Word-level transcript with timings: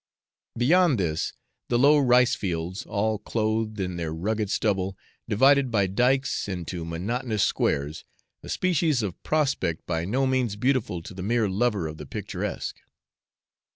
Beyond 0.57 0.97
this, 0.99 1.31
the 1.69 1.77
low 1.77 1.99
rice 1.99 2.33
fields, 2.33 2.87
all 2.87 3.19
clothed 3.19 3.79
in 3.79 3.97
their 3.97 4.11
rugged 4.11 4.49
stubble, 4.49 4.97
divided 5.29 5.69
by 5.69 5.85
dykes 5.85 6.49
into 6.49 6.83
monotonous 6.83 7.43
squares, 7.43 8.03
a 8.41 8.49
species 8.49 9.03
of 9.03 9.21
prospect 9.21 9.85
by 9.85 10.05
no 10.05 10.25
means 10.25 10.55
beautiful 10.55 11.03
to 11.03 11.13
the 11.13 11.21
mere 11.21 11.47
lover 11.47 11.85
of 11.85 11.97
the 11.97 12.07
picturesque. 12.07 12.77